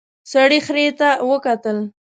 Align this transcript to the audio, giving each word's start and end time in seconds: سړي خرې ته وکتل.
سړي 0.31 0.59
خرې 0.65 0.85
ته 0.99 1.09
وکتل. 1.29 1.77